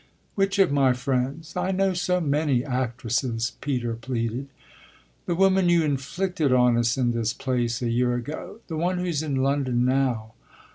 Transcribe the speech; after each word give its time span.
"Which 0.33 0.57
of 0.57 0.71
my 0.71 0.93
friends? 0.93 1.55
I 1.55 1.69
know 1.69 1.93
so 1.93 2.19
many 2.19 2.65
actresses," 2.65 3.51
Peter 3.61 3.93
pleaded. 3.93 4.47
"The 5.27 5.35
woman 5.35 5.69
you 5.69 5.83
inflicted 5.83 6.51
on 6.51 6.75
us 6.75 6.97
in 6.97 7.11
this 7.11 7.33
place 7.33 7.83
a 7.83 7.89
year 7.91 8.15
ago 8.15 8.61
the 8.65 8.77
one 8.77 8.97
who's 8.97 9.21
in 9.21 9.35
London 9.35 9.85
now." 9.85 10.33